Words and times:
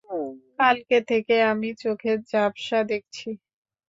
কালকে 0.59 0.97
থেকে 1.09 1.35
আমি 1.51 1.69
চোখে 1.81 2.11
ঝাপ্সা 2.31 2.79
দেখছি। 2.91 3.29